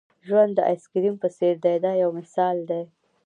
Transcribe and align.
ژوند 0.27 0.51
د 0.55 0.59
آیس 0.69 0.83
کریم 0.91 1.15
په 1.23 1.27
څېر 1.37 1.55
دی 1.63 1.75
دا 1.85 1.91
یو 2.03 2.09
مثال 2.19 2.57
دی. 2.69 2.81